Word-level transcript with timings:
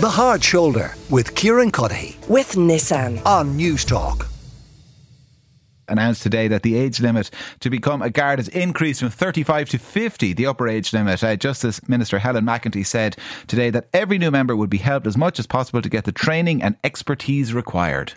The 0.00 0.08
Hard 0.08 0.42
Shoulder 0.42 0.94
with 1.10 1.34
Kieran 1.34 1.70
Cuddihy 1.70 2.26
with 2.26 2.52
Nissan 2.52 3.20
on 3.26 3.58
Newstalk 3.58 4.26
announced 5.88 6.22
today 6.22 6.48
that 6.48 6.62
the 6.62 6.74
age 6.74 7.00
limit 7.00 7.30
to 7.58 7.68
become 7.68 8.00
a 8.00 8.08
guard 8.08 8.38
has 8.38 8.48
increased 8.48 9.00
from 9.00 9.10
35 9.10 9.68
to 9.68 9.78
50, 9.78 10.32
the 10.32 10.46
upper 10.46 10.68
age 10.68 10.94
limit. 10.94 11.22
Uh, 11.22 11.36
Justice 11.36 11.86
Minister 11.86 12.18
Helen 12.18 12.46
McEntee 12.46 12.86
said 12.86 13.14
today 13.46 13.68
that 13.68 13.90
every 13.92 14.16
new 14.16 14.30
member 14.30 14.56
would 14.56 14.70
be 14.70 14.78
helped 14.78 15.06
as 15.06 15.18
much 15.18 15.38
as 15.38 15.46
possible 15.46 15.82
to 15.82 15.90
get 15.90 16.04
the 16.04 16.12
training 16.12 16.62
and 16.62 16.78
expertise 16.82 17.52
required. 17.52 18.14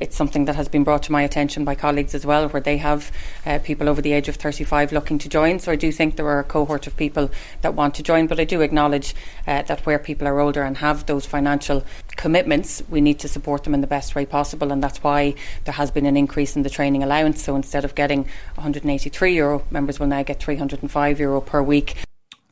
It's 0.00 0.16
something 0.16 0.44
that 0.44 0.56
has 0.56 0.68
been 0.68 0.84
brought 0.84 1.02
to 1.04 1.12
my 1.12 1.22
attention 1.22 1.64
by 1.64 1.74
colleagues 1.74 2.14
as 2.14 2.24
well, 2.24 2.48
where 2.48 2.62
they 2.62 2.76
have 2.78 3.10
uh, 3.44 3.58
people 3.58 3.88
over 3.88 4.00
the 4.00 4.12
age 4.12 4.28
of 4.28 4.36
35 4.36 4.92
looking 4.92 5.18
to 5.18 5.28
join. 5.28 5.58
So 5.58 5.72
I 5.72 5.76
do 5.76 5.90
think 5.90 6.16
there 6.16 6.26
are 6.26 6.38
a 6.38 6.44
cohort 6.44 6.86
of 6.86 6.96
people 6.96 7.30
that 7.62 7.74
want 7.74 7.94
to 7.96 8.02
join, 8.02 8.28
but 8.28 8.38
I 8.38 8.44
do 8.44 8.60
acknowledge 8.60 9.14
uh, 9.46 9.62
that 9.62 9.84
where 9.84 9.98
people 9.98 10.28
are 10.28 10.38
older 10.38 10.62
and 10.62 10.78
have 10.78 11.06
those 11.06 11.26
financial 11.26 11.84
commitments, 12.16 12.82
we 12.88 13.00
need 13.00 13.18
to 13.20 13.28
support 13.28 13.64
them 13.64 13.74
in 13.74 13.80
the 13.80 13.86
best 13.86 14.14
way 14.14 14.24
possible, 14.24 14.72
and 14.72 14.82
that's 14.82 15.02
why 15.02 15.34
there 15.64 15.74
has 15.74 15.90
been 15.90 16.06
an 16.06 16.16
increase 16.16 16.56
in 16.56 16.62
the 16.62 16.70
training 16.70 17.02
allowance. 17.02 17.42
So 17.42 17.56
instead 17.56 17.84
of 17.84 17.94
getting 17.94 18.24
183 18.54 19.34
euro, 19.34 19.64
members 19.70 19.98
will 19.98 20.06
now 20.06 20.22
get 20.22 20.40
305 20.40 21.20
euro 21.20 21.40
per 21.40 21.62
week. 21.62 21.96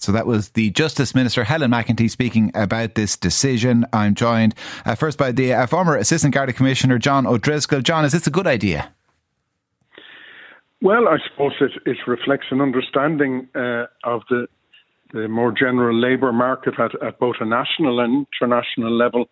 So 0.06 0.12
that 0.12 0.24
was 0.24 0.50
the 0.50 0.70
Justice 0.70 1.16
Minister 1.16 1.42
Helen 1.42 1.72
McEntee 1.72 2.08
speaking 2.08 2.52
about 2.54 2.94
this 2.94 3.16
decision. 3.16 3.84
I'm 3.92 4.14
joined 4.14 4.54
uh, 4.84 4.94
first 4.94 5.18
by 5.18 5.32
the 5.32 5.52
uh, 5.52 5.66
former 5.66 5.96
Assistant 5.96 6.32
Garda 6.32 6.52
Commissioner 6.52 6.96
John 6.96 7.26
O'Driscoll. 7.26 7.80
John, 7.80 8.04
is 8.04 8.12
this 8.12 8.24
a 8.28 8.30
good 8.30 8.46
idea? 8.46 8.88
Well, 10.80 11.08
I 11.08 11.16
suppose 11.28 11.54
it, 11.60 11.72
it 11.86 11.96
reflects 12.06 12.46
an 12.52 12.60
understanding 12.60 13.48
uh, 13.56 13.86
of 14.04 14.22
the 14.30 14.46
the 15.12 15.26
more 15.26 15.50
general 15.50 15.98
labour 16.00 16.32
market 16.32 16.74
at, 16.78 16.90
at, 17.02 17.18
both 17.18 17.36
a 17.40 17.44
national 17.44 17.98
and 17.98 18.26
international 18.32 18.92
level, 18.92 19.28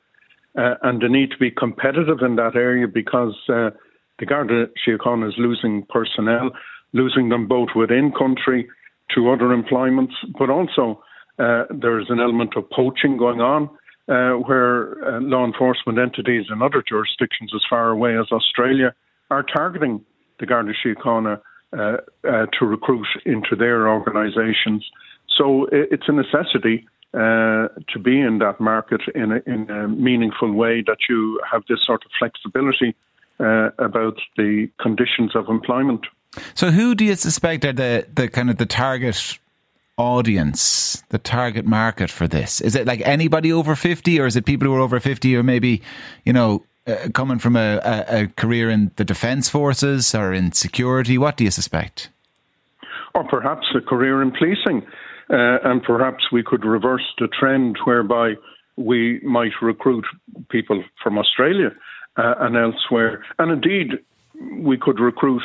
uh, 0.59 0.74
and 0.82 1.01
the 1.02 1.09
need 1.09 1.30
to 1.30 1.37
be 1.38 1.52
competitive 1.52 2.18
in 2.20 2.35
that 2.35 2.57
area 2.57 2.88
because 2.88 3.37
uh, 3.48 3.70
the 4.18 4.26
Garda 4.26 4.66
Síochána 4.85 5.29
is 5.29 5.35
losing 5.37 5.87
personnel, 5.88 6.51
losing 6.93 7.29
them 7.29 7.46
both 7.46 7.70
within 7.76 8.10
country 8.10 8.68
to 9.15 9.30
other 9.30 9.52
employments, 9.52 10.15
but 10.38 10.51
also 10.51 11.02
uh, 11.38 11.65
there's 11.71 12.07
an 12.10 12.21
element 12.21 12.57
of 12.57 12.69
poaching 12.71 13.16
going 13.16 13.41
on. 13.41 13.69
Uh, 14.07 14.33
where 14.33 15.02
uh, 15.02 15.21
law 15.23 15.47
enforcement 15.47 15.99
entities 15.99 16.45
in 16.51 16.60
other 16.60 16.85
jurisdictions 16.87 17.51
as 17.55 17.63
far 17.71 17.88
away 17.88 18.19
as 18.19 18.27
Australia 18.30 18.95
are 19.30 19.43
targeting 19.43 20.05
the 20.41 20.45
Garda 20.45 20.75
Síochána 20.85 21.41
uh, 21.73 21.97
uh, 22.29 22.47
to 22.59 22.66
recruit 22.66 23.07
into 23.25 23.57
their 23.57 23.88
organisations. 23.88 24.85
So 25.37 25.66
it's 25.73 26.05
a 26.07 26.13
necessity 26.13 26.87
uh, 27.15 27.69
to 27.93 27.99
be 27.99 28.21
in 28.21 28.38
that 28.38 28.60
market 28.60 29.01
in 29.15 29.32
a, 29.32 29.41
in 29.47 29.71
a, 29.71 29.88
meaningful 29.88 30.52
way 30.52 30.82
that 30.87 30.99
you 31.09 31.41
have 31.51 31.63
this 31.69 31.79
sort 31.85 32.05
of 32.05 32.10
flexibility 32.19 32.95
about 33.38 34.19
the 34.37 34.69
conditions 34.80 35.35
of 35.35 35.49
employment. 35.49 36.02
So, 36.54 36.71
who 36.71 36.95
do 36.95 37.04
you 37.04 37.15
suspect 37.16 37.65
are 37.65 37.73
the, 37.73 38.07
the 38.13 38.29
kind 38.29 38.51
of 38.51 38.59
the 38.59 38.66
target 38.66 39.38
audience, 39.96 41.02
the 41.10 41.18
target 41.18 41.65
market 41.65 42.10
for 42.10 42.26
this? 42.26 42.60
Is 42.60 42.74
it 42.74 42.87
like 42.87 43.01
anybody 43.04 43.52
over 43.52 43.76
50 43.76 44.21
or 44.21 44.26
is 44.26 44.37
it 44.37 44.45
people 44.45 44.68
who 44.68 44.74
are 44.74 44.80
over 44.80 45.01
50 45.01 45.37
or 45.37 45.43
maybe, 45.43 45.82
you 46.24 46.32
know, 46.32 46.65
uh, 46.87 47.09
coming 47.15 47.38
from 47.38 47.57
a, 47.57 47.80
a, 47.82 48.23
a, 48.23 48.26
career 48.26 48.68
in 48.68 48.91
the 48.96 49.04
defence 49.04 49.49
forces 49.49 50.15
or 50.15 50.32
in 50.32 50.52
security? 50.52 51.16
What 51.16 51.37
do 51.37 51.45
you 51.45 51.51
suspect? 51.51 52.10
Or 53.15 53.24
perhaps 53.24 53.66
a 53.74 53.80
career 53.80 54.21
in 54.21 54.32
policing. 54.32 54.87
Uh, 55.30 55.59
and 55.65 55.82
perhaps 55.82 56.24
we 56.30 56.43
could 56.43 56.65
reverse 56.65 57.07
the 57.19 57.29
trend 57.29 57.79
whereby 57.85 58.35
we 58.76 59.21
might 59.21 59.52
recruit 59.63 60.04
people 60.51 60.85
from 61.02 61.16
Australia 61.16 61.71
uh, 62.16 62.35
and 62.41 62.57
elsewhere. 62.57 63.24
And 63.38 63.52
indeed, 63.52 63.93
we 64.59 64.76
could 64.76 65.00
recruit 65.00 65.43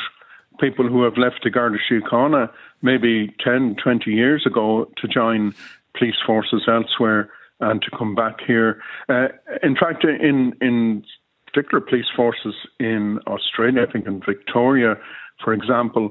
people 0.60 0.88
who 0.88 1.02
have 1.02 1.16
left 1.16 1.40
the 1.42 1.50
Garda 1.50 1.78
Síochána 1.90 2.50
maybe 2.82 3.34
10, 3.44 3.76
20 3.82 4.10
years 4.10 4.46
ago 4.46 4.90
to 4.96 5.08
join 5.08 5.54
police 5.96 6.16
forces 6.26 6.62
elsewhere 6.68 7.30
and 7.60 7.82
to 7.82 7.90
come 7.96 8.14
back 8.14 8.36
here. 8.46 8.82
Uh, 9.08 9.28
in 9.62 9.76
fact, 9.76 10.04
in, 10.04 10.54
in 10.60 11.04
particular 11.46 11.80
police 11.80 12.06
forces 12.14 12.54
in 12.78 13.18
Australia, 13.26 13.86
I 13.86 13.92
think 13.92 14.06
in 14.06 14.20
Victoria, 14.24 14.94
for 15.42 15.52
example, 15.52 16.10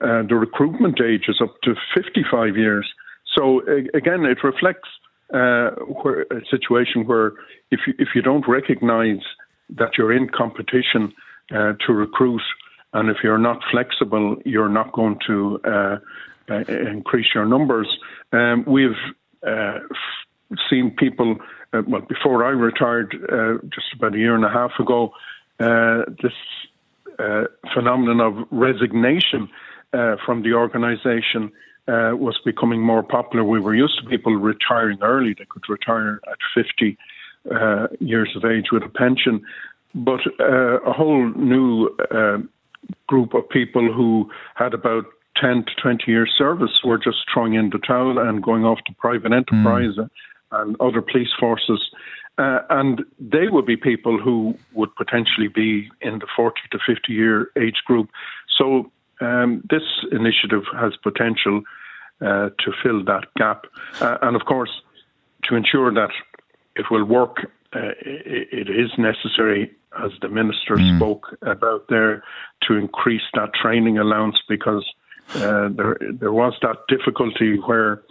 uh, 0.00 0.22
the 0.28 0.34
recruitment 0.34 1.00
age 1.00 1.24
is 1.28 1.40
up 1.42 1.54
to 1.64 1.74
55 1.94 2.56
years. 2.56 2.88
So 3.36 3.60
again, 3.94 4.24
it 4.24 4.38
reflects 4.42 4.88
uh, 5.34 5.70
where, 6.02 6.22
a 6.22 6.40
situation 6.50 7.06
where 7.06 7.32
if 7.70 7.80
you, 7.86 7.94
if 7.98 8.08
you 8.14 8.22
don't 8.22 8.48
recognise 8.48 9.22
that 9.76 9.90
you're 9.98 10.12
in 10.12 10.28
competition 10.28 11.12
uh, 11.52 11.72
to 11.86 11.92
recruit 11.92 12.40
and 12.92 13.10
if 13.10 13.18
you're 13.22 13.38
not 13.38 13.60
flexible, 13.70 14.36
you're 14.44 14.68
not 14.68 14.92
going 14.92 15.18
to 15.26 15.60
uh, 15.64 15.98
uh, 16.50 16.64
increase 16.68 17.26
your 17.34 17.44
numbers. 17.44 17.88
Um, 18.32 18.64
we've 18.66 18.96
uh, 19.46 19.78
f- 19.90 20.58
seen 20.70 20.90
people, 20.98 21.36
uh, 21.72 21.82
well, 21.86 22.00
before 22.00 22.44
I 22.44 22.50
retired, 22.50 23.14
uh, 23.30 23.66
just 23.68 23.92
about 23.94 24.14
a 24.14 24.18
year 24.18 24.34
and 24.34 24.44
a 24.44 24.50
half 24.50 24.72
ago, 24.78 25.12
uh, 25.60 26.02
this 26.22 26.32
phenomenon 27.74 28.20
of 28.20 28.46
resignation 28.52 29.48
from 29.90 30.42
the 30.42 30.52
organisation. 30.54 31.50
was 31.88 32.38
becoming 32.44 32.80
more 32.80 33.02
popular. 33.02 33.44
We 33.44 33.58
were 33.58 33.74
used 33.74 33.98
to 34.00 34.08
people 34.08 34.36
retiring 34.36 34.98
early; 35.02 35.34
they 35.36 35.46
could 35.46 35.68
retire 35.68 36.20
at 36.30 36.38
50 36.54 36.96
years 37.98 38.36
of 38.36 38.44
age 38.44 38.66
with 38.70 38.84
a 38.84 38.88
pension. 38.88 39.42
But 39.96 40.20
a 40.38 40.92
whole 40.92 41.28
new 41.34 41.90
group 43.08 43.34
of 43.34 43.48
people 43.48 43.92
who 43.92 44.30
had 44.54 44.74
about 44.74 45.04
10 45.40 45.64
to 45.64 45.82
20 45.82 46.04
years 46.06 46.32
service 46.36 46.80
were 46.84 46.98
just 46.98 47.18
throwing 47.32 47.54
in 47.54 47.70
the 47.70 47.78
towel 47.78 48.18
and 48.18 48.42
going 48.42 48.64
off 48.64 48.78
to 48.86 48.92
private 48.94 49.32
enterprise 49.32 49.96
mm. 49.96 50.08
and 50.52 50.76
other 50.80 51.02
police 51.02 51.32
forces. 51.38 51.80
Uh, 52.38 52.60
and 52.70 53.02
they 53.18 53.48
would 53.48 53.66
be 53.66 53.76
people 53.76 54.20
who 54.20 54.56
would 54.72 54.94
potentially 54.94 55.48
be 55.48 55.90
in 56.00 56.20
the 56.20 56.26
40 56.36 56.60
to 56.70 56.78
50 56.86 57.12
year 57.12 57.50
age 57.56 57.82
group. 57.84 58.08
So 58.56 58.90
um, 59.20 59.62
this 59.68 59.82
initiative 60.12 60.62
has 60.72 60.92
potential 61.02 61.62
uh, 62.20 62.50
to 62.60 62.72
fill 62.82 63.04
that 63.04 63.26
gap. 63.36 63.66
Uh, 64.00 64.18
and 64.22 64.36
of 64.36 64.44
course, 64.44 64.70
to 65.44 65.56
ensure 65.56 65.92
that 65.92 66.10
it 66.76 66.86
will 66.90 67.04
work, 67.04 67.50
uh, 67.74 67.92
it, 68.00 68.48
it 68.52 68.70
is 68.70 68.90
necessary 68.98 69.70
as 70.04 70.10
the 70.20 70.28
minister 70.28 70.76
mm. 70.76 70.96
spoke 70.96 71.36
about 71.42 71.86
there, 71.88 72.22
to 72.62 72.74
increase 72.74 73.22
that 73.34 73.50
training 73.54 73.98
allowance 73.98 74.36
because 74.48 74.84
uh, 75.34 75.68
there 75.68 75.96
there 76.12 76.32
was 76.32 76.54
that 76.62 76.76
difficulty 76.88 77.58
where 77.66 78.02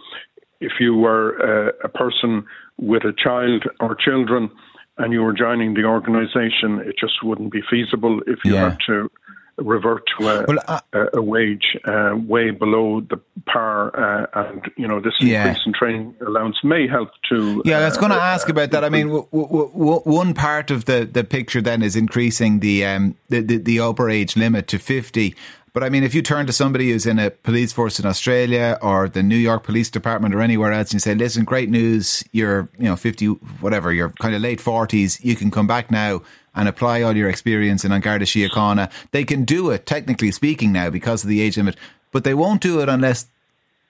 if 0.60 0.72
you 0.80 0.94
were 0.94 1.36
uh, 1.40 1.72
a 1.84 1.88
person 1.88 2.44
with 2.78 3.04
a 3.04 3.12
child 3.12 3.64
or 3.80 3.94
children 3.94 4.50
and 4.98 5.12
you 5.12 5.22
were 5.22 5.32
joining 5.32 5.74
the 5.74 5.84
organisation, 5.84 6.80
it 6.80 6.96
just 6.98 7.22
wouldn't 7.22 7.52
be 7.52 7.62
feasible 7.70 8.20
if 8.26 8.38
you 8.44 8.54
yeah. 8.54 8.70
had 8.70 8.78
to 8.86 9.10
revert 9.58 10.04
to 10.18 10.28
a, 10.28 10.44
well, 10.46 10.58
uh, 10.66 10.80
a, 10.92 11.18
a 11.18 11.22
wage 11.22 11.76
uh, 11.84 12.14
way 12.16 12.50
below 12.50 13.00
the 13.00 13.20
par, 13.46 13.94
uh, 13.96 14.26
and 14.34 14.70
you 14.76 14.86
know 14.86 15.00
this 15.00 15.14
yeah. 15.20 15.48
increase 15.48 15.62
in 15.66 15.72
training 15.72 16.14
allowance 16.26 16.56
may 16.62 16.86
help 16.86 17.10
to. 17.28 17.62
Yeah, 17.64 17.78
I 17.78 17.84
was 17.84 17.96
going 17.96 18.12
to 18.12 18.18
uh, 18.18 18.20
ask 18.20 18.48
about 18.48 18.70
that. 18.70 18.84
I 18.84 18.88
mean, 18.88 19.08
w- 19.08 19.26
w- 19.32 19.70
w- 19.72 20.02
one 20.04 20.34
part 20.34 20.70
of 20.70 20.84
the, 20.84 21.08
the 21.10 21.24
picture 21.24 21.60
then 21.60 21.82
is 21.82 21.96
increasing 21.96 22.60
the, 22.60 22.84
um, 22.84 23.16
the, 23.28 23.40
the 23.40 23.56
the 23.58 23.80
upper 23.80 24.08
age 24.08 24.36
limit 24.36 24.68
to 24.68 24.78
fifty. 24.78 25.34
But 25.72 25.84
I 25.84 25.90
mean, 25.90 26.02
if 26.02 26.14
you 26.14 26.22
turn 26.22 26.46
to 26.46 26.52
somebody 26.52 26.90
who's 26.90 27.06
in 27.06 27.18
a 27.18 27.30
police 27.30 27.72
force 27.72 28.00
in 28.00 28.06
Australia 28.06 28.78
or 28.82 29.08
the 29.08 29.22
New 29.22 29.36
York 29.36 29.62
Police 29.62 29.90
Department 29.90 30.34
or 30.34 30.40
anywhere 30.40 30.72
else 30.72 30.90
and 30.90 30.94
you 30.94 31.00
say, 31.00 31.14
listen, 31.14 31.44
great 31.44 31.70
news, 31.70 32.24
you're, 32.32 32.68
you 32.78 32.86
know, 32.86 32.96
50, 32.96 33.26
whatever, 33.60 33.92
you're 33.92 34.10
kind 34.10 34.34
of 34.34 34.42
late 34.42 34.58
40s, 34.58 35.22
you 35.22 35.36
can 35.36 35.52
come 35.52 35.68
back 35.68 35.90
now 35.90 36.22
and 36.58 36.68
apply 36.68 37.02
all 37.02 37.16
your 37.16 37.30
experience 37.30 37.84
in 37.84 37.92
An 37.92 38.00
Garda 38.00 38.24
Síochána. 38.24 38.90
They 39.12 39.24
can 39.24 39.44
do 39.44 39.70
it, 39.70 39.86
technically 39.86 40.32
speaking, 40.32 40.72
now 40.72 40.90
because 40.90 41.22
of 41.22 41.28
the 41.28 41.40
age 41.40 41.56
limit, 41.56 41.76
but 42.10 42.24
they 42.24 42.34
won't 42.34 42.60
do 42.60 42.80
it 42.80 42.88
unless 42.88 43.26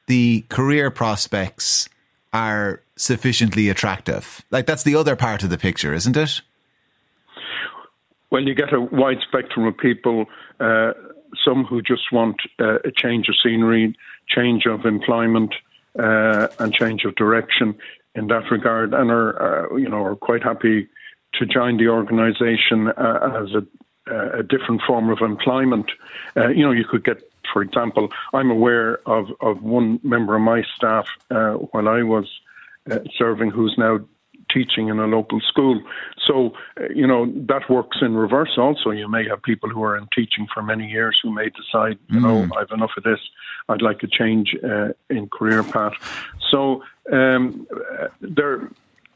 the 0.07 0.45
career 0.49 0.91
prospects 0.91 1.89
are 2.33 2.83
sufficiently 2.97 3.69
attractive. 3.71 4.45
Like 4.51 4.67
that's 4.67 4.83
the 4.83 4.97
other 4.97 5.17
part 5.17 5.43
of 5.43 5.51
the 5.51 5.59
picture, 5.59 5.95
isn't 5.95 6.17
it? 6.17 6.43
Well, 8.31 8.43
you 8.43 8.55
get 8.55 8.75
a 8.75 8.81
wide 8.81 9.19
spectrum 9.27 9.67
of 9.67 9.77
people. 9.77 10.27
Uh, 10.61 10.93
some 11.45 11.65
who 11.65 11.81
just 11.81 12.13
want 12.13 12.37
uh, 12.61 12.79
a 12.85 12.91
change 12.95 13.29
of 13.29 13.37
scenery, 13.43 13.97
change 14.29 14.67
of 14.67 14.85
employment, 14.85 15.55
uh, 15.99 16.49
and 16.59 16.75
change 16.75 17.05
of 17.05 17.15
direction 17.15 17.75
in 18.15 18.27
that 18.27 18.51
regard, 18.51 18.93
and 18.93 19.11
are 19.11 19.73
uh, 19.73 19.77
you 19.77 19.89
know 19.89 20.05
are 20.05 20.17
quite 20.17 20.43
happy 20.43 20.89
to 21.35 21.47
join 21.47 21.77
the 21.77 21.89
organisation 21.89 22.89
uh, 22.89 23.43
as 23.43 23.55
a, 23.55 24.39
a, 24.39 24.43
different 24.43 24.83
form 24.87 25.11
of 25.11 25.19
employment. 25.21 25.91
Uh, 26.37 26.49
you 26.49 26.65
know, 26.65 26.73
you 26.73 26.85
could 26.85 27.05
get, 27.05 27.23
for 27.53 27.63
example, 27.63 28.09
I'm 28.33 28.51
aware 28.51 29.01
of, 29.07 29.29
of 29.41 29.63
one 29.63 30.01
member 30.03 30.35
of 30.35 30.43
my 30.43 30.63
staff 30.75 31.07
uh, 31.31 31.53
while 31.53 31.89
I 31.89 32.03
was 32.03 32.29
uh, 32.91 33.01
serving 33.17 33.51
who's 33.51 33.75
now 33.79 34.01
teaching 34.51 34.89
in 34.89 34.99
a 34.99 35.07
local 35.07 35.41
school. 35.41 35.83
So, 36.27 36.55
uh, 36.81 36.85
you 36.95 37.07
know, 37.07 37.27
that 37.49 37.69
works 37.69 37.99
in 38.01 38.15
reverse 38.15 38.57
also. 38.57 38.91
You 38.91 39.09
may 39.09 39.29
have 39.29 39.43
people 39.43 39.69
who 39.69 39.83
are 39.83 39.97
in 39.97 40.09
teaching 40.15 40.47
for 40.53 40.63
many 40.63 40.89
years 40.89 41.19
who 41.23 41.33
may 41.33 41.51
decide, 41.51 41.99
you 42.09 42.21
mm. 42.21 42.23
know, 42.23 42.57
I've 42.57 42.71
enough 42.71 42.93
of 42.97 43.05
this. 43.05 43.21
I'd 43.69 43.83
like 43.83 44.03
a 44.03 44.07
change 44.07 44.57
uh, 44.65 44.89
in 45.11 45.29
career 45.29 45.63
path. 45.63 45.93
So, 46.51 46.83
um, 47.13 47.67
uh, 47.73 48.09
there 48.21 48.71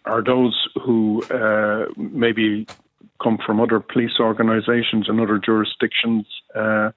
are 0.05 0.23
those 0.23 0.69
who 0.85 1.23
uh, 1.25 1.87
maybe 1.97 2.67
come 3.23 3.39
from 3.45 3.61
other 3.61 3.81
police 3.81 4.19
organisations 4.19 5.09
and 5.09 5.21
other 5.21 5.39
jurisdictions. 5.39 6.27
Uh, 6.55 6.91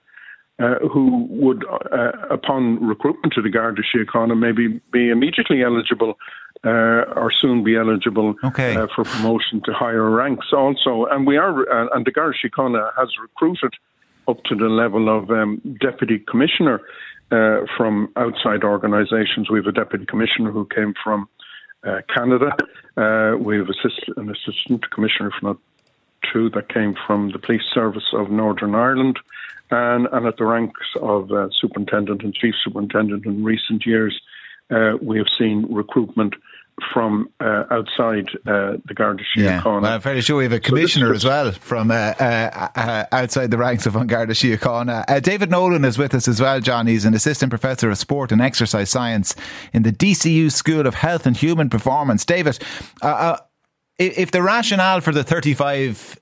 uh, 0.57 0.75
who 0.91 1.27
would, 1.29 1.65
uh, 1.91 2.11
upon 2.29 2.81
recruitment 2.81 3.33
to 3.33 3.41
the 3.41 3.49
Garda 3.49 3.81
Síochána, 3.93 4.39
maybe 4.39 4.79
be 4.89 5.09
immediately 5.09 5.61
eligible 5.63 6.17
uh, 6.63 7.03
or 7.15 7.31
soon 7.41 7.63
be 7.63 7.75
eligible 7.75 8.35
okay. 8.43 8.75
Uh, 8.75 8.87
for 8.95 9.03
promotion 9.03 9.61
to 9.65 9.73
higher 9.73 10.09
ranks 10.09 10.47
also. 10.53 11.07
And 11.11 11.27
we 11.27 11.37
are, 11.37 11.69
uh, 11.69 11.87
and 11.93 12.05
the 12.05 12.11
Garda 12.11 12.37
Síochána 12.41 12.89
has 12.97 13.09
recruited 13.21 13.73
up 14.27 14.43
to 14.45 14.55
the 14.55 14.69
level 14.69 15.15
of 15.15 15.29
um, 15.29 15.61
deputy 15.81 16.19
commissioner 16.19 16.81
uh, 17.31 17.61
from 17.77 18.11
outside 18.15 18.63
organisations. 18.63 19.49
We 19.49 19.59
have 19.59 19.67
a 19.67 19.71
deputy 19.71 20.05
commissioner 20.05 20.51
who 20.51 20.67
came 20.73 20.93
from 21.03 21.27
Canada. 22.13 22.55
we 23.39 23.57
have 23.57 23.69
assist- 23.69 24.17
an 24.17 24.29
assistant 24.29 24.89
commissioner 24.91 25.31
from 25.39 25.59
two 26.31 26.49
that 26.49 26.69
came 26.69 26.95
from 27.05 27.31
the 27.31 27.39
police 27.39 27.65
service 27.73 28.09
of 28.13 28.31
Northern 28.31 28.75
Ireland 28.75 29.19
and, 29.71 30.07
and 30.11 30.25
at 30.25 30.37
the 30.37 30.45
ranks 30.45 30.87
of 31.01 31.31
uh, 31.31 31.49
superintendent 31.51 32.23
and 32.23 32.33
chief 32.33 32.53
superintendent 32.63 33.25
in 33.25 33.43
recent 33.43 33.85
years, 33.85 34.19
uh, 34.69 34.93
we 35.01 35.17
have 35.17 35.27
seen 35.37 35.65
recruitment 35.69 36.35
from 36.93 37.29
uh, 37.39 37.63
outside 37.71 38.27
uh, 38.45 38.77
the 38.85 38.93
Garda 38.93 39.23
Síochána. 39.35 39.43
Yeah. 39.43 39.63
Well, 39.63 39.85
I'm 39.85 40.01
fairly 40.01 40.21
sure 40.21 40.37
we 40.37 40.43
have 40.43 40.53
a 40.53 40.59
commissioner 40.59 41.07
so 41.09 41.15
as 41.15 41.25
well 41.25 41.51
from 41.53 41.89
uh, 41.89 41.93
uh, 41.93 42.69
uh, 42.75 43.05
outside 43.11 43.51
the 43.51 43.57
ranks 43.57 43.85
of 43.85 43.93
Garda 44.07 44.33
Síochána. 44.33 45.05
Uh, 45.07 45.19
David 45.19 45.49
Nolan 45.49 45.85
is 45.85 45.97
with 45.97 46.13
us 46.13 46.27
as 46.27 46.41
well, 46.41 46.59
John. 46.59 46.87
He's 46.87 47.05
an 47.05 47.13
assistant 47.13 47.49
professor 47.49 47.89
of 47.89 47.97
sport 47.97 48.31
and 48.31 48.41
exercise 48.41 48.89
science 48.89 49.35
in 49.71 49.83
the 49.83 49.91
DCU 49.91 50.51
School 50.51 50.85
of 50.85 50.95
Health 50.95 51.25
and 51.25 51.37
Human 51.37 51.69
Performance. 51.69 52.25
David, 52.25 52.59
if 53.97 54.31
the 54.31 54.41
rationale 54.41 54.99
for 55.01 55.13
the 55.13 55.23
35 55.23 56.19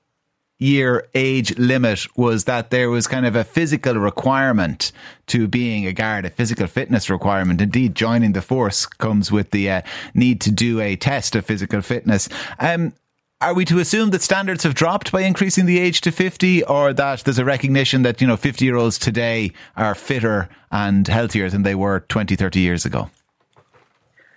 year 0.64 1.06
age 1.14 1.56
limit 1.58 2.06
was 2.16 2.44
that 2.44 2.70
there 2.70 2.90
was 2.90 3.06
kind 3.06 3.26
of 3.26 3.36
a 3.36 3.44
physical 3.44 3.94
requirement 3.96 4.92
to 5.26 5.46
being 5.46 5.86
a 5.86 5.92
guard, 5.92 6.24
a 6.24 6.30
physical 6.30 6.66
fitness 6.66 7.10
requirement. 7.10 7.60
Indeed, 7.60 7.94
joining 7.94 8.32
the 8.32 8.42
force 8.42 8.86
comes 8.86 9.30
with 9.30 9.50
the 9.50 9.70
uh, 9.70 9.82
need 10.14 10.40
to 10.42 10.50
do 10.50 10.80
a 10.80 10.96
test 10.96 11.36
of 11.36 11.44
physical 11.44 11.82
fitness. 11.82 12.28
Um, 12.58 12.94
are 13.40 13.52
we 13.52 13.66
to 13.66 13.78
assume 13.78 14.10
that 14.10 14.22
standards 14.22 14.64
have 14.64 14.74
dropped 14.74 15.12
by 15.12 15.22
increasing 15.22 15.66
the 15.66 15.78
age 15.78 16.00
to 16.02 16.12
50 16.12 16.64
or 16.64 16.94
that 16.94 17.24
there's 17.24 17.38
a 17.38 17.44
recognition 17.44 18.02
that, 18.02 18.20
you 18.20 18.26
know, 18.26 18.38
50 18.38 18.64
year 18.64 18.76
olds 18.76 18.98
today 18.98 19.52
are 19.76 19.94
fitter 19.94 20.48
and 20.70 21.06
healthier 21.06 21.50
than 21.50 21.62
they 21.62 21.74
were 21.74 22.00
20, 22.08 22.36
30 22.36 22.60
years 22.60 22.86
ago? 22.86 23.10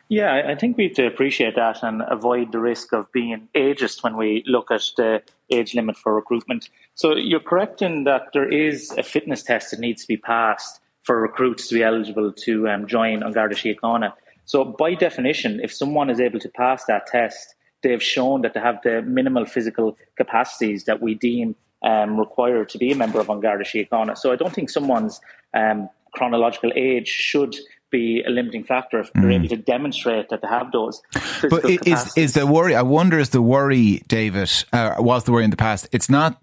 Yeah, 0.10 0.44
I 0.48 0.56
think 0.56 0.78
we 0.78 0.86
have 0.86 0.94
to 0.94 1.06
appreciate 1.06 1.56
that 1.56 1.84
and 1.84 2.02
avoid 2.10 2.54
the 2.54 2.60
risk 2.60 2.94
of 2.94 3.12
being 3.12 3.50
ageist 3.54 4.04
when 4.04 4.16
we 4.16 4.42
look 4.48 4.72
at 4.72 4.84
the 4.96 5.22
age 5.52 5.76
limit 5.76 5.98
for 5.98 6.16
recruitment. 6.16 6.70
So 6.96 7.16
you're 7.16 7.42
correct 7.42 7.82
in 7.82 8.06
that 8.06 8.28
there 8.34 8.50
is 8.50 8.92
a 8.92 9.04
fitness 9.04 9.44
test 9.44 9.72
that 9.72 9.82
needs 9.82 10.04
to 10.04 10.08
be 10.08 10.16
passed 10.16 10.80
for 11.04 11.22
recruits 11.22 11.68
to 11.68 11.76
be 11.76 11.84
eligible 11.84 12.32
to 12.32 12.70
um, 12.70 12.88
join 12.88 13.20
Garda 13.34 13.56
Síochána. 13.56 14.14
So 14.46 14.64
by 14.64 14.94
definition, 14.94 15.60
if 15.62 15.74
someone 15.74 16.10
is 16.10 16.22
able 16.22 16.40
to 16.40 16.50
pass 16.50 16.86
that 16.86 17.08
test, 17.08 17.56
they've 17.84 18.02
shown 18.02 18.44
that 18.44 18.54
they 18.54 18.62
have 18.62 18.80
the 18.84 19.02
minimal 19.02 19.46
physical 19.46 19.98
capacities 20.16 20.86
that 20.86 21.02
we 21.02 21.16
deem 21.16 21.56
um, 21.84 22.18
required 22.18 22.70
to 22.70 22.78
be 22.78 22.92
a 22.92 22.96
member 22.96 23.20
of 23.20 23.30
An 23.30 23.42
Síochána. 23.42 24.18
So 24.18 24.32
I 24.32 24.38
don't 24.38 24.54
think 24.54 24.70
someone's 24.70 25.20
um, 25.54 25.90
chronological 26.14 26.72
age 26.76 27.10
should 27.10 27.56
be 27.92 28.24
a 28.26 28.30
limiting 28.30 28.64
factor 28.64 29.00
if 29.00 29.12
they're 29.14 29.24
mm. 29.24 29.36
able 29.36 29.48
to 29.50 29.58
demonstrate 29.58 30.30
that 30.30 30.42
they 30.42 30.48
have 30.48 30.72
those. 30.72 31.02
But 31.50 31.66
is 31.66 32.18
is 32.18 32.34
the 32.34 32.46
worry? 32.46 32.76
I 32.76 32.82
wonder 32.82 33.20
is 33.20 33.30
the 33.30 33.42
worry, 33.42 34.04
David, 34.08 34.52
uh, 34.74 34.96
was 35.00 35.24
the 35.24 35.32
worry 35.32 35.44
in 35.44 35.50
the 35.52 35.58
past? 35.58 35.88
It's 35.92 36.10
not 36.10 36.42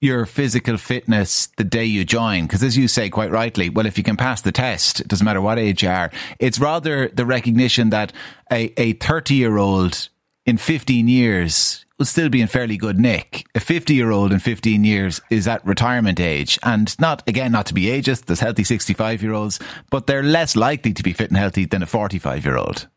your 0.00 0.26
physical 0.26 0.76
fitness 0.76 1.46
the 1.56 1.64
day 1.64 1.84
you 1.84 2.04
join, 2.04 2.42
because 2.44 2.62
as 2.64 2.76
you 2.76 2.88
say 2.88 3.08
quite 3.08 3.30
rightly, 3.30 3.68
well, 3.70 3.86
if 3.86 3.96
you 3.96 4.02
can 4.02 4.16
pass 4.16 4.40
the 4.40 4.50
test, 4.50 5.00
it 5.00 5.08
doesn't 5.08 5.24
matter 5.24 5.40
what 5.40 5.58
age 5.58 5.82
you 5.84 5.88
are. 5.88 6.10
It's 6.40 6.58
rather 6.58 7.08
the 7.08 7.24
recognition 7.24 7.90
that 7.90 8.12
a 8.50 8.72
a 8.76 8.94
thirty 8.94 9.36
year 9.36 9.58
old 9.58 10.08
in 10.46 10.56
fifteen 10.56 11.08
years 11.08 11.84
will 12.02 12.06
still 12.06 12.28
be 12.28 12.40
in 12.40 12.48
fairly 12.48 12.76
good 12.76 12.98
nick. 12.98 13.46
A 13.54 13.60
50 13.60 13.94
year 13.94 14.10
old 14.10 14.32
in 14.32 14.40
15 14.40 14.82
years 14.82 15.20
is 15.30 15.46
at 15.46 15.64
retirement 15.64 16.18
age. 16.18 16.58
And 16.64 16.98
not, 16.98 17.22
again, 17.28 17.52
not 17.52 17.66
to 17.66 17.74
be 17.74 17.84
ageist, 17.84 18.24
there's 18.24 18.40
healthy 18.40 18.64
65 18.64 19.22
year 19.22 19.32
olds, 19.32 19.60
but 19.88 20.08
they're 20.08 20.24
less 20.24 20.56
likely 20.56 20.92
to 20.94 21.02
be 21.04 21.12
fit 21.12 21.30
and 21.30 21.36
healthy 21.36 21.64
than 21.64 21.80
a 21.80 21.86
45 21.86 22.44
year 22.44 22.56
old. 22.56 22.88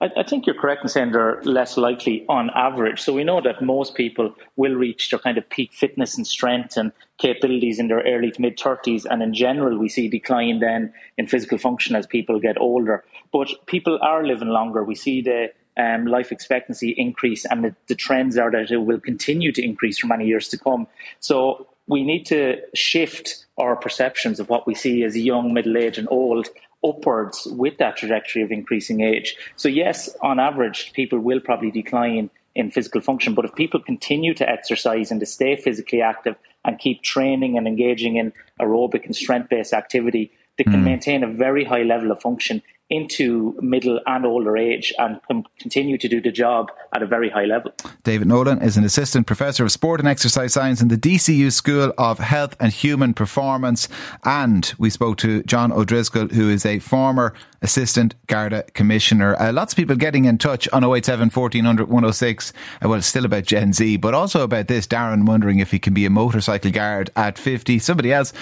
I, 0.00 0.22
think 0.22 0.46
you're 0.46 0.54
correct 0.54 0.84
in 0.84 0.88
saying 0.88 1.10
they're 1.10 1.42
less 1.42 1.76
likely 1.76 2.24
on 2.28 2.50
average. 2.54 3.00
So 3.00 3.12
we 3.12 3.24
know 3.24 3.40
that 3.40 3.60
most 3.60 3.94
people 3.96 4.32
will 4.56 4.74
reach 4.74 5.10
their 5.10 5.18
kind 5.18 5.36
of 5.36 5.50
peak 5.50 5.72
fitness 5.72 6.16
and 6.16 6.24
strength 6.24 6.76
and 6.76 6.92
capabilities 7.18 7.80
in 7.80 7.88
their 7.88 8.02
early 8.02 8.30
to 8.30 8.40
mid 8.40 8.56
30s. 8.56 9.06
And 9.10 9.22
in 9.22 9.34
general, 9.34 9.76
we 9.76 9.88
see 9.88 10.08
decline 10.08 10.60
then 10.60 10.94
in 11.18 11.26
physical 11.26 11.58
function 11.58 11.96
as 11.96 12.06
people 12.06 12.38
get 12.38 12.58
older. 12.58 13.04
But 13.32 13.48
people 13.66 13.98
are 14.00 14.24
living 14.24 14.48
longer. 14.48 14.84
We 14.84 14.94
see 14.94 15.20
the 15.20 15.48
um, 15.78 16.06
life 16.06 16.32
expectancy 16.32 16.90
increase, 16.90 17.44
and 17.44 17.64
the, 17.64 17.74
the 17.86 17.94
trends 17.94 18.36
are 18.36 18.50
that 18.50 18.70
it 18.70 18.78
will 18.78 19.00
continue 19.00 19.52
to 19.52 19.64
increase 19.64 19.98
for 19.98 20.08
many 20.08 20.26
years 20.26 20.48
to 20.48 20.58
come. 20.58 20.86
So 21.20 21.68
we 21.86 22.04
need 22.04 22.24
to 22.26 22.58
shift 22.74 23.46
our 23.56 23.76
perceptions 23.76 24.40
of 24.40 24.48
what 24.48 24.66
we 24.66 24.74
see 24.74 25.02
as 25.04 25.16
young, 25.16 25.54
middle 25.54 25.76
age, 25.76 25.98
and 25.98 26.08
old 26.10 26.48
upwards 26.86 27.46
with 27.50 27.78
that 27.78 27.96
trajectory 27.96 28.42
of 28.42 28.52
increasing 28.52 29.00
age. 29.00 29.36
So, 29.56 29.68
yes, 29.68 30.14
on 30.22 30.38
average, 30.38 30.92
people 30.92 31.18
will 31.18 31.40
probably 31.40 31.70
decline 31.70 32.30
in 32.54 32.70
physical 32.70 33.00
function, 33.00 33.34
but 33.34 33.44
if 33.44 33.54
people 33.54 33.80
continue 33.80 34.34
to 34.34 34.48
exercise 34.48 35.10
and 35.10 35.20
to 35.20 35.26
stay 35.26 35.56
physically 35.56 36.02
active 36.02 36.36
and 36.64 36.78
keep 36.78 37.02
training 37.02 37.56
and 37.56 37.66
engaging 37.66 38.16
in 38.16 38.32
aerobic 38.60 39.04
and 39.04 39.14
strength 39.14 39.48
based 39.48 39.72
activity, 39.72 40.32
they 40.56 40.64
can 40.64 40.82
mm. 40.82 40.84
maintain 40.84 41.22
a 41.22 41.28
very 41.28 41.64
high 41.64 41.84
level 41.84 42.10
of 42.10 42.20
function 42.20 42.62
into 42.90 43.58
middle 43.60 44.00
and 44.06 44.24
older 44.24 44.56
age 44.56 44.94
and 44.98 45.20
continue 45.58 45.98
to 45.98 46.08
do 46.08 46.20
the 46.20 46.32
job 46.32 46.70
at 46.94 47.02
a 47.02 47.06
very 47.06 47.28
high 47.28 47.44
level. 47.44 47.72
David 48.02 48.28
Nolan 48.28 48.62
is 48.62 48.76
an 48.76 48.84
assistant 48.84 49.26
professor 49.26 49.64
of 49.64 49.72
sport 49.72 50.00
and 50.00 50.08
exercise 50.08 50.54
science 50.54 50.80
in 50.80 50.88
the 50.88 50.96
DCU 50.96 51.52
School 51.52 51.92
of 51.98 52.18
Health 52.18 52.56
and 52.58 52.72
Human 52.72 53.12
Performance. 53.12 53.88
And 54.24 54.72
we 54.78 54.88
spoke 54.88 55.18
to 55.18 55.42
John 55.42 55.70
O'Driscoll, 55.70 56.28
who 56.28 56.48
is 56.48 56.64
a 56.64 56.78
former 56.78 57.34
Assistant 57.60 58.14
Garda 58.28 58.62
Commissioner. 58.74 59.34
Uh, 59.36 59.52
lots 59.52 59.72
of 59.72 59.76
people 59.76 59.96
getting 59.96 60.26
in 60.26 60.38
touch 60.38 60.68
on 60.68 60.84
087 60.84 61.30
1400 61.30 61.88
106. 61.88 62.52
Uh, 62.52 62.88
well, 62.88 62.98
it's 62.98 63.06
still 63.06 63.24
about 63.24 63.44
Gen 63.44 63.72
Z, 63.72 63.96
but 63.96 64.14
also 64.14 64.42
about 64.42 64.68
this. 64.68 64.86
Darren 64.86 65.26
wondering 65.26 65.58
if 65.58 65.72
he 65.72 65.78
can 65.78 65.92
be 65.92 66.06
a 66.06 66.10
motorcycle 66.10 66.70
guard 66.70 67.10
at 67.16 67.36
50. 67.36 67.80
Somebody 67.80 68.12
else 68.12 68.32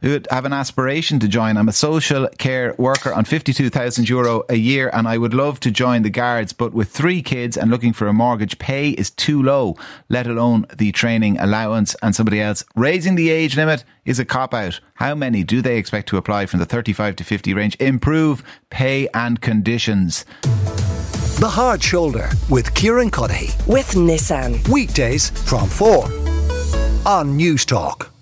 who 0.00 0.10
would 0.10 0.26
have 0.30 0.44
an 0.44 0.52
aspiration 0.52 1.20
to 1.20 1.28
join. 1.28 1.56
I'm 1.56 1.68
a 1.68 1.72
social 1.72 2.28
care 2.38 2.74
worker 2.76 3.14
on 3.14 3.24
52,000 3.24 3.93
euro 4.02 4.42
a 4.48 4.56
year 4.56 4.90
and 4.92 5.06
I 5.06 5.18
would 5.18 5.32
love 5.32 5.60
to 5.60 5.70
join 5.70 6.02
the 6.02 6.10
guards, 6.10 6.52
but 6.52 6.72
with 6.72 6.90
three 6.90 7.22
kids 7.22 7.56
and 7.56 7.70
looking 7.70 7.92
for 7.92 8.08
a 8.08 8.12
mortgage, 8.12 8.58
pay 8.58 8.90
is 8.90 9.10
too 9.10 9.42
low, 9.42 9.76
let 10.08 10.26
alone 10.26 10.66
the 10.76 10.90
training 10.92 11.38
allowance. 11.38 11.94
And 12.02 12.14
somebody 12.14 12.40
else 12.40 12.64
raising 12.74 13.14
the 13.14 13.30
age 13.30 13.56
limit 13.56 13.84
is 14.04 14.18
a 14.18 14.24
cop 14.24 14.52
out. 14.52 14.80
How 14.94 15.14
many 15.14 15.44
do 15.44 15.62
they 15.62 15.78
expect 15.78 16.08
to 16.08 16.16
apply 16.16 16.46
from 16.46 16.60
the 16.60 16.66
35 16.66 17.16
to 17.16 17.24
50 17.24 17.54
range? 17.54 17.76
Improve 17.80 18.42
pay 18.70 19.08
and 19.14 19.40
conditions. 19.40 20.24
The 21.40 21.48
Hard 21.48 21.82
Shoulder 21.82 22.30
with 22.48 22.74
Kieran 22.74 23.10
Cuddihy. 23.10 23.66
With 23.66 23.90
Nissan. 23.92 24.66
Weekdays 24.68 25.30
from 25.30 25.68
4 25.68 26.04
on 27.06 27.38
Newstalk. 27.38 28.13